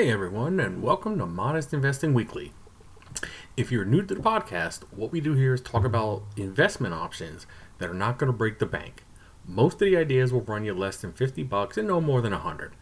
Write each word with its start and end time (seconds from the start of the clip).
Hey 0.00 0.10
everyone, 0.10 0.58
and 0.60 0.82
welcome 0.82 1.18
to 1.18 1.26
Modest 1.26 1.74
Investing 1.74 2.14
Weekly. 2.14 2.54
If 3.54 3.70
you're 3.70 3.84
new 3.84 4.00
to 4.00 4.14
the 4.14 4.22
podcast, 4.22 4.84
what 4.96 5.12
we 5.12 5.20
do 5.20 5.34
here 5.34 5.52
is 5.52 5.60
talk 5.60 5.84
about 5.84 6.22
investment 6.38 6.94
options 6.94 7.46
that 7.76 7.90
are 7.90 7.94
not 7.94 8.16
going 8.16 8.32
to 8.32 8.38
break 8.38 8.60
the 8.60 8.64
bank. 8.64 9.04
Most 9.46 9.74
of 9.74 9.80
the 9.80 9.98
ideas 9.98 10.32
will 10.32 10.40
run 10.40 10.64
you 10.64 10.72
less 10.72 10.96
than 10.96 11.12
50 11.12 11.42
bucks 11.42 11.76
and 11.76 11.86
no 11.86 12.00
more 12.00 12.22
than 12.22 12.32
100. 12.32 12.72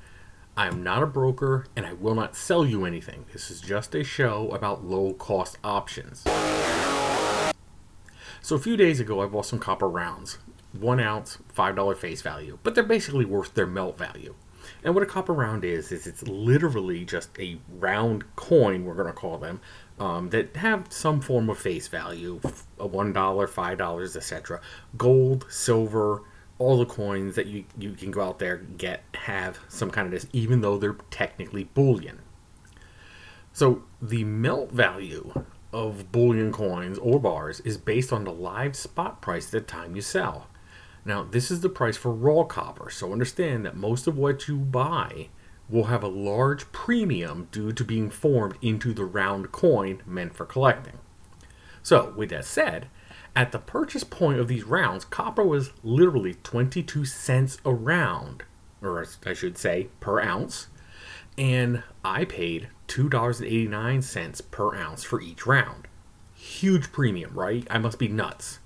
I 0.56 0.68
am 0.68 0.84
not 0.84 1.02
a 1.02 1.06
broker 1.06 1.66
and 1.74 1.84
I 1.84 1.92
will 1.92 2.14
not 2.14 2.36
sell 2.36 2.64
you 2.64 2.84
anything. 2.84 3.24
This 3.32 3.50
is 3.50 3.60
just 3.60 3.96
a 3.96 4.04
show 4.04 4.48
about 4.52 4.84
low 4.84 5.12
cost 5.12 5.58
options. 5.64 6.22
So 8.42 8.54
a 8.54 8.60
few 8.60 8.76
days 8.76 9.00
ago, 9.00 9.22
I 9.22 9.26
bought 9.26 9.46
some 9.46 9.58
copper 9.58 9.88
rounds. 9.88 10.38
One 10.70 11.00
ounce, 11.00 11.38
$5 11.52 11.96
face 11.96 12.22
value, 12.22 12.60
but 12.62 12.76
they're 12.76 12.84
basically 12.84 13.24
worth 13.24 13.54
their 13.54 13.66
melt 13.66 13.98
value. 13.98 14.36
And 14.84 14.94
what 14.94 15.02
a 15.02 15.06
copper 15.06 15.32
round 15.32 15.64
is, 15.64 15.92
is 15.92 16.06
it's 16.06 16.22
literally 16.22 17.04
just 17.04 17.30
a 17.38 17.58
round 17.68 18.24
coin, 18.36 18.84
we're 18.84 18.94
going 18.94 19.06
to 19.06 19.12
call 19.12 19.38
them, 19.38 19.60
um, 19.98 20.30
that 20.30 20.56
have 20.56 20.86
some 20.90 21.20
form 21.20 21.50
of 21.50 21.58
face 21.58 21.88
value 21.88 22.40
a 22.78 22.88
$1, 22.88 23.12
$5, 23.12 24.16
etc. 24.16 24.60
Gold, 24.96 25.46
silver, 25.48 26.22
all 26.58 26.78
the 26.78 26.86
coins 26.86 27.36
that 27.36 27.46
you, 27.46 27.64
you 27.78 27.92
can 27.92 28.10
go 28.10 28.22
out 28.22 28.38
there 28.38 28.56
get 28.56 29.04
have 29.14 29.58
some 29.68 29.90
kind 29.90 30.06
of 30.06 30.12
this, 30.12 30.26
even 30.32 30.60
though 30.60 30.76
they're 30.76 30.96
technically 31.10 31.64
bullion. 31.64 32.20
So 33.52 33.84
the 34.00 34.24
melt 34.24 34.70
value 34.70 35.44
of 35.72 36.10
bullion 36.12 36.52
coins 36.52 36.98
or 36.98 37.20
bars 37.20 37.60
is 37.60 37.76
based 37.76 38.12
on 38.12 38.24
the 38.24 38.32
live 38.32 38.76
spot 38.76 39.20
price 39.20 39.46
at 39.46 39.52
the 39.52 39.60
time 39.60 39.94
you 39.94 40.02
sell. 40.02 40.48
Now, 41.04 41.22
this 41.22 41.50
is 41.50 41.60
the 41.60 41.68
price 41.68 41.96
for 41.96 42.12
raw 42.12 42.44
copper, 42.44 42.90
so 42.90 43.12
understand 43.12 43.64
that 43.64 43.76
most 43.76 44.06
of 44.06 44.16
what 44.16 44.48
you 44.48 44.56
buy 44.56 45.28
will 45.68 45.84
have 45.84 46.02
a 46.02 46.08
large 46.08 46.70
premium 46.72 47.48
due 47.50 47.72
to 47.72 47.84
being 47.84 48.10
formed 48.10 48.56
into 48.62 48.92
the 48.92 49.04
round 49.04 49.52
coin 49.52 50.02
meant 50.06 50.34
for 50.34 50.46
collecting. 50.46 50.98
So, 51.82 52.12
with 52.16 52.30
that 52.30 52.44
said, 52.44 52.88
at 53.36 53.52
the 53.52 53.58
purchase 53.58 54.04
point 54.04 54.40
of 54.40 54.48
these 54.48 54.64
rounds, 54.64 55.04
copper 55.04 55.44
was 55.44 55.72
literally 55.82 56.34
22 56.34 57.04
cents 57.04 57.58
a 57.64 57.72
round, 57.72 58.42
or 58.82 59.06
I 59.24 59.34
should 59.34 59.56
say 59.56 59.88
per 60.00 60.20
ounce, 60.20 60.68
and 61.36 61.82
I 62.04 62.24
paid 62.24 62.68
$2.89 62.88 64.50
per 64.50 64.74
ounce 64.74 65.04
for 65.04 65.20
each 65.20 65.46
round. 65.46 65.86
Huge 66.34 66.90
premium, 66.90 67.34
right? 67.34 67.66
I 67.70 67.78
must 67.78 67.98
be 67.98 68.08
nuts. 68.08 68.58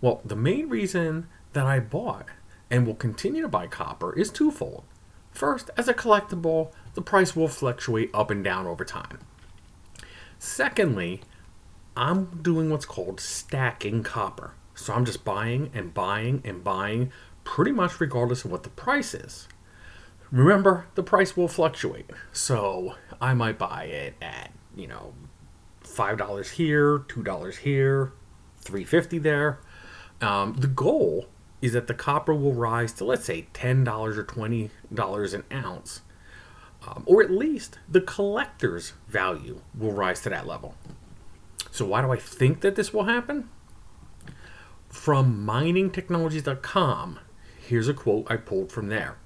Well, 0.00 0.22
the 0.24 0.36
main 0.36 0.68
reason 0.68 1.26
that 1.52 1.66
I 1.66 1.80
bought 1.80 2.26
and 2.70 2.86
will 2.86 2.94
continue 2.94 3.42
to 3.42 3.48
buy 3.48 3.66
copper 3.66 4.12
is 4.14 4.30
twofold. 4.30 4.84
First, 5.30 5.70
as 5.76 5.88
a 5.88 5.94
collectible, 5.94 6.72
the 6.94 7.02
price 7.02 7.36
will 7.36 7.48
fluctuate 7.48 8.10
up 8.12 8.30
and 8.30 8.42
down 8.42 8.66
over 8.66 8.84
time. 8.84 9.20
Secondly, 10.38 11.22
I'm 11.96 12.40
doing 12.42 12.70
what's 12.70 12.86
called 12.86 13.20
stacking 13.20 14.02
copper. 14.02 14.52
So 14.74 14.94
I'm 14.94 15.04
just 15.04 15.24
buying 15.24 15.70
and 15.74 15.92
buying 15.92 16.42
and 16.44 16.62
buying 16.62 17.10
pretty 17.42 17.72
much 17.72 18.00
regardless 18.00 18.44
of 18.44 18.52
what 18.52 18.62
the 18.62 18.68
price 18.68 19.14
is. 19.14 19.48
Remember, 20.30 20.86
the 20.94 21.02
price 21.02 21.36
will 21.36 21.48
fluctuate. 21.48 22.10
So 22.32 22.94
I 23.20 23.34
might 23.34 23.58
buy 23.58 23.84
it 23.84 24.14
at, 24.20 24.52
you 24.76 24.86
know, 24.86 25.14
$5 25.82 26.50
here, 26.50 26.98
$2 26.98 27.56
here, 27.56 28.12
350 28.60 29.18
there. 29.18 29.58
Um, 30.20 30.54
the 30.58 30.66
goal 30.66 31.26
is 31.60 31.72
that 31.72 31.86
the 31.86 31.94
copper 31.94 32.34
will 32.34 32.54
rise 32.54 32.92
to, 32.94 33.04
let's 33.04 33.24
say, 33.24 33.46
$10 33.52 34.16
or 34.16 34.24
$20 34.24 35.34
an 35.34 35.44
ounce. 35.52 36.02
Um, 36.86 37.02
or 37.06 37.22
at 37.22 37.30
least 37.30 37.78
the 37.88 38.00
collector's 38.00 38.92
value 39.08 39.60
will 39.76 39.92
rise 39.92 40.20
to 40.22 40.30
that 40.30 40.46
level. 40.46 40.74
So, 41.70 41.84
why 41.86 42.02
do 42.02 42.12
I 42.12 42.16
think 42.16 42.60
that 42.60 42.76
this 42.76 42.94
will 42.94 43.04
happen? 43.04 43.48
From 44.88 45.44
miningtechnologies.com, 45.44 47.18
here's 47.58 47.88
a 47.88 47.94
quote 47.94 48.30
I 48.30 48.36
pulled 48.36 48.72
from 48.72 48.88
there. 48.88 49.16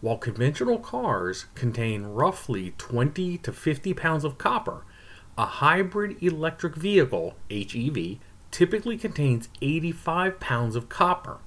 While 0.00 0.18
conventional 0.18 0.78
cars 0.78 1.46
contain 1.54 2.04
roughly 2.04 2.74
20 2.78 3.38
to 3.38 3.52
50 3.52 3.94
pounds 3.94 4.24
of 4.24 4.38
copper, 4.38 4.84
a 5.36 5.46
hybrid 5.46 6.22
electric 6.22 6.74
vehicle, 6.74 7.36
HEV, 7.50 8.18
typically 8.50 8.98
contains 8.98 9.48
85 9.62 10.40
pounds 10.40 10.76
of 10.76 10.88
copper. 10.88 11.38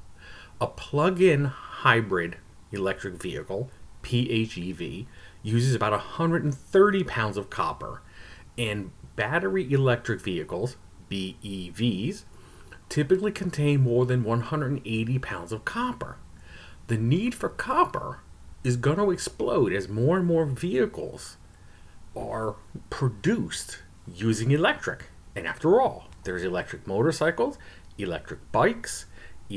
A 0.62 0.68
plug 0.68 1.20
in 1.20 1.46
hybrid 1.46 2.38
electric 2.72 3.16
vehicle, 3.16 3.72
PHEV, 4.04 5.08
uses 5.42 5.74
about 5.74 5.92
130 5.92 7.04
pounds 7.04 7.36
of 7.36 7.50
copper, 7.50 8.04
and 8.60 8.92
battery 9.16 9.74
electric 9.74 10.22
vehicles, 10.22 10.78
BEVs, 11.10 12.26
typically 12.90 13.32
contain 13.32 13.82
more 13.82 14.06
than 14.06 14.24
180 14.24 15.18
pounds 15.18 15.52
of 15.52 15.66
copper. 15.66 16.18
The 16.86 16.98
need 16.98 17.34
for 17.34 17.50
copper 17.50 18.20
is 18.64 18.78
going 18.78 18.98
to 18.98 19.10
explode 19.10 19.74
as 19.74 19.90
more 19.90 20.18
and 20.18 20.28
more 20.28 20.46
vehicles 20.46 21.38
are 22.16 22.56
produced 22.92 23.80
using 24.06 24.52
electric. 24.52 25.06
And 25.36 25.48
after 25.48 25.82
all, 25.82 26.06
there's 26.24 26.44
electric 26.44 26.86
motorcycles, 26.86 27.58
electric 27.98 28.52
bikes, 28.52 29.08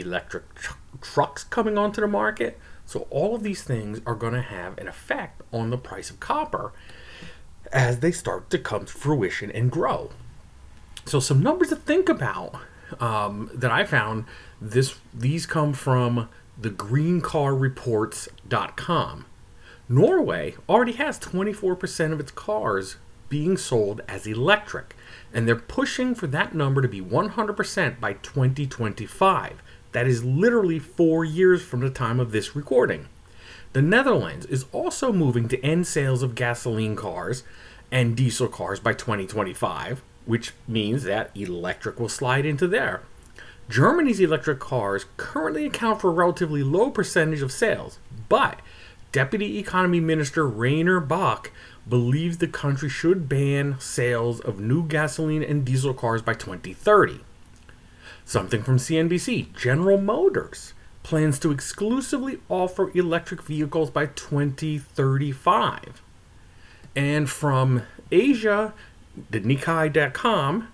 electric 0.01 0.55
tr- 0.55 0.75
trucks 1.01 1.45
coming 1.45 1.79
onto 1.79 2.01
the 2.01 2.07
market. 2.07 2.59
So, 2.87 3.07
all 3.11 3.35
of 3.35 3.43
these 3.43 3.63
things 3.63 4.01
are 4.07 4.15
going 4.15 4.35
to 4.35 4.43
have 4.43 4.79
an 4.79 4.89
effect 4.89 5.43
on 5.53 5.71
the 5.71 5.79
price 5.79 6.11
of 6.11 6.21
copper 6.21 6.73
as 7.73 8.01
they 8.01 8.13
start 8.13 8.51
to 8.51 8.59
come 8.59 8.85
to 8.85 8.93
fruition 8.93 9.51
and 9.51 9.71
grow. 9.71 10.11
So, 11.07 11.21
some 11.21 11.43
numbers 11.43 11.71
to 11.71 11.77
think 11.77 12.09
about 12.09 12.57
um, 13.01 13.51
that 13.55 13.71
I 13.71 13.85
found 13.85 14.25
this 14.61 14.97
these 15.13 15.47
come 15.47 15.73
from 15.73 16.29
the 16.59 16.71
greencarreports.com. 16.71 19.27
Norway 19.87 20.55
already 20.69 20.93
has 20.93 21.19
24% 21.19 22.13
of 22.13 22.21
its 22.21 22.31
cars 22.31 22.97
being 23.29 23.57
sold 23.57 24.01
as 24.09 24.27
electric, 24.27 24.97
and 25.33 25.47
they're 25.47 25.57
pushing 25.57 26.15
for 26.15 26.27
that 26.29 26.55
number 26.55 26.81
to 26.81 26.89
be 26.89 27.01
100% 27.01 28.01
by 28.01 28.15
2025. 28.15 29.63
That 29.95 30.09
is 30.09 30.25
literally 30.25 30.81
four 30.81 31.25
years 31.25 31.63
from 31.63 31.79
the 31.79 31.89
time 31.89 32.19
of 32.19 32.33
this 32.33 32.57
recording. 32.57 33.07
The 33.75 33.81
Netherlands 33.81 34.45
is 34.47 34.67
also 34.73 35.13
moving 35.13 35.47
to 35.49 35.65
end 35.65 35.87
sales 35.87 36.21
of 36.21 36.35
gasoline 36.35 36.97
cars 36.97 37.45
and 37.93 38.17
diesel 38.17 38.49
cars 38.49 38.81
by 38.81 38.93
2025, 38.93 40.03
which 40.27 40.53
means 40.67 41.05
that 41.05 41.31
electric 41.37 42.01
will 42.01 42.09
slide 42.09 42.45
into 42.45 42.67
there. 42.67 43.03
Germany's 43.69 44.19
electric 44.19 44.59
cars 44.59 45.07
currently 45.17 45.65
account 45.65 46.01
for 46.01 46.11
a 46.11 46.15
relatively 46.15 46.65
low 46.65 46.91
percentage 46.91 47.41
of 47.41 47.53
sales, 47.53 48.01
but 48.29 48.59
Deputy 49.13 49.61
Economy 49.61 50.01
Minister 50.01 50.45
Rainer 50.45 50.99
Bach 50.99 51.53
believes 51.89 52.39
the 52.39 52.49
country 52.49 52.89
should 52.89 53.29
ban 53.29 53.77
sales 53.79 54.41
of 54.41 54.59
new 54.59 54.85
gasoline 54.89 55.45
and 55.45 55.65
diesel 55.65 55.95
cars 55.95 56.21
by 56.21 56.35
2030. 56.35 57.21
Something 58.25 58.63
from 58.63 58.79
CNBC 58.79 59.55
General 59.57 59.99
Motors 59.99 60.73
plans 61.03 61.39
to 61.39 61.53
exclusively 61.53 62.41
offer 62.49 62.91
electric 62.97 63.43
vehicles 63.43 63.91
by 63.91 64.07
2035. 64.07 66.03
And 66.97 67.29
from 67.29 67.83
Asia, 68.11 68.73
the 69.31 69.41
Nikkei.com, 69.41 70.69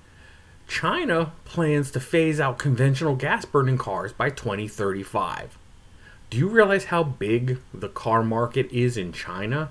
China 0.68 1.32
plans 1.44 1.90
to 1.90 2.00
phase 2.00 2.38
out 2.38 2.58
conventional 2.58 3.16
gas 3.16 3.44
burning 3.44 3.78
cars 3.78 4.12
by 4.12 4.30
2035. 4.30 5.58
Do 6.30 6.38
you 6.38 6.48
realize 6.48 6.84
how 6.86 7.02
big 7.02 7.58
the 7.74 7.88
car 7.88 8.22
market 8.22 8.70
is 8.70 8.96
in 8.96 9.12
China? 9.12 9.70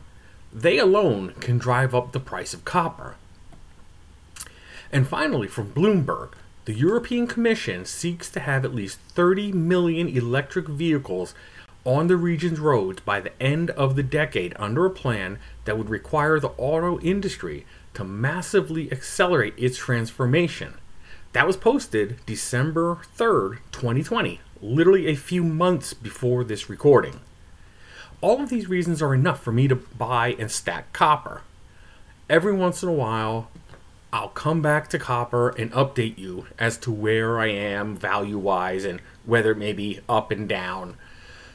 They 0.51 0.77
alone 0.77 1.33
can 1.39 1.57
drive 1.57 1.95
up 1.95 2.11
the 2.11 2.19
price 2.19 2.53
of 2.53 2.65
copper. 2.65 3.15
And 4.91 5.07
finally, 5.07 5.47
from 5.47 5.71
Bloomberg, 5.71 6.31
the 6.65 6.73
European 6.73 7.25
Commission 7.25 7.85
seeks 7.85 8.29
to 8.29 8.39
have 8.39 8.63
at 8.63 8.75
least 8.75 8.99
30 9.09 9.51
million 9.53 10.07
electric 10.07 10.67
vehicles 10.67 11.33
on 11.85 12.07
the 12.07 12.17
region's 12.17 12.59
roads 12.59 13.01
by 13.01 13.19
the 13.19 13.41
end 13.41 13.69
of 13.71 13.95
the 13.95 14.03
decade 14.03 14.53
under 14.59 14.85
a 14.85 14.91
plan 14.91 15.39
that 15.65 15.77
would 15.77 15.89
require 15.89 16.39
the 16.39 16.49
auto 16.57 16.99
industry 16.99 17.65
to 17.93 18.03
massively 18.03 18.91
accelerate 18.91 19.53
its 19.57 19.77
transformation. 19.77 20.75
That 21.33 21.47
was 21.47 21.57
posted 21.57 22.17
December 22.25 22.99
3rd, 23.17 23.59
2020, 23.71 24.39
literally 24.61 25.07
a 25.07 25.15
few 25.15 25.43
months 25.43 25.93
before 25.93 26.43
this 26.43 26.69
recording. 26.69 27.19
All 28.21 28.41
of 28.41 28.49
these 28.49 28.67
reasons 28.67 29.01
are 29.01 29.13
enough 29.13 29.41
for 29.41 29.51
me 29.51 29.67
to 29.67 29.75
buy 29.75 30.35
and 30.37 30.51
stack 30.51 30.91
copper. 30.91 31.41
Every 32.29 32.53
once 32.53 32.83
in 32.83 32.89
a 32.89 32.93
while, 32.93 33.49
I'll 34.11 34.29
come 34.29 34.61
back 34.61 34.87
to 34.89 34.99
copper 34.99 35.49
and 35.49 35.71
update 35.71 36.17
you 36.17 36.47
as 36.57 36.77
to 36.79 36.91
where 36.91 37.39
I 37.39 37.47
am 37.47 37.95
value 37.95 38.37
wise 38.37 38.85
and 38.85 39.01
whether 39.25 39.51
it 39.51 39.57
may 39.57 39.73
be 39.73 39.99
up 40.09 40.31
and 40.31 40.49
down. 40.49 40.97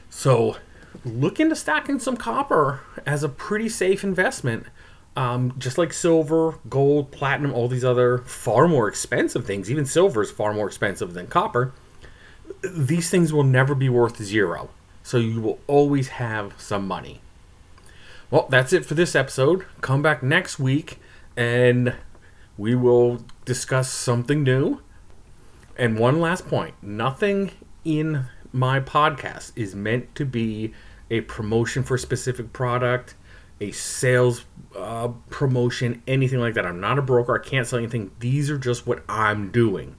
So, 0.09 0.57
look 1.03 1.39
into 1.39 1.55
stacking 1.55 1.99
some 1.99 2.15
copper 2.15 2.81
as 3.05 3.23
a 3.23 3.29
pretty 3.29 3.67
safe 3.67 4.03
investment 4.03 4.67
um, 5.15 5.53
just 5.57 5.77
like 5.77 5.93
silver, 5.93 6.59
gold, 6.67 7.11
platinum, 7.11 7.53
all 7.53 7.67
these 7.67 7.85
other 7.85 8.19
far 8.19 8.67
more 8.67 8.87
expensive 8.87 9.45
things, 9.45 9.71
even 9.71 9.85
silver 9.85 10.21
is 10.21 10.31
far 10.31 10.53
more 10.53 10.67
expensive 10.67 11.13
than 11.13 11.27
copper, 11.27 11.73
these 12.61 13.09
things 13.09 13.31
will 13.31 13.43
never 13.43 13.73
be 13.73 13.89
worth 13.89 14.21
zero. 14.21 14.69
So 15.03 15.17
you 15.17 15.39
will 15.39 15.59
always 15.67 16.09
have 16.09 16.53
some 16.57 16.87
money. 16.87 17.21
Well, 18.29 18.47
that's 18.49 18.73
it 18.73 18.85
for 18.85 18.95
this 18.95 19.15
episode. 19.15 19.65
Come 19.81 20.01
back 20.01 20.21
next 20.21 20.59
week 20.59 20.99
and 21.37 21.93
we 22.57 22.75
will 22.75 23.19
discuss 23.43 23.91
something 23.91 24.43
new. 24.43 24.81
And 25.77 25.99
one 25.99 26.21
last 26.21 26.47
point 26.47 26.75
nothing 26.81 27.51
in 27.83 28.25
my 28.51 28.79
podcast 28.79 29.51
is 29.55 29.75
meant 29.75 30.15
to 30.15 30.25
be 30.25 30.73
a 31.09 31.21
promotion 31.21 31.83
for 31.83 31.95
a 31.95 31.99
specific 31.99 32.53
product, 32.53 33.15
a 33.59 33.71
sales 33.71 34.45
uh, 34.75 35.09
promotion, 35.29 36.01
anything 36.07 36.39
like 36.39 36.53
that. 36.55 36.65
I'm 36.65 36.79
not 36.79 36.97
a 36.97 37.01
broker. 37.01 37.39
I 37.39 37.45
can't 37.45 37.67
sell 37.67 37.79
anything. 37.79 38.11
These 38.19 38.49
are 38.49 38.57
just 38.57 38.87
what 38.87 39.03
I'm 39.09 39.51
doing. 39.51 39.97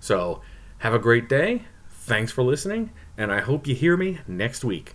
So 0.00 0.40
have 0.78 0.94
a 0.94 0.98
great 0.98 1.28
day. 1.28 1.64
Thanks 1.90 2.32
for 2.32 2.42
listening. 2.42 2.90
And 3.16 3.30
I 3.30 3.40
hope 3.40 3.66
you 3.66 3.74
hear 3.74 3.96
me 3.96 4.18
next 4.26 4.64
week. 4.64 4.94